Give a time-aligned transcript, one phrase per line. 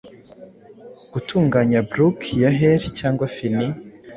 [1.11, 3.67] gutunganya Brook, ya hell cyangwa fini